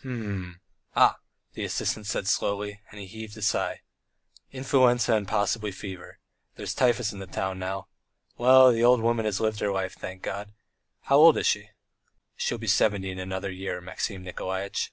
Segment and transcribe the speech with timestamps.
[0.00, 0.60] "H m...
[0.96, 1.16] Ah!..."
[1.54, 3.80] the assistant said slowly, and he heaved a sigh.
[4.52, 6.18] "Influenza and possibly fever.
[6.56, 7.88] There's typhus in the town now.
[8.36, 10.52] Well, the old woman has lived her life, thank God....
[11.04, 11.70] How old is she?"
[12.36, 14.92] "She'll be seventy in another year, Maxim Nikolaitch."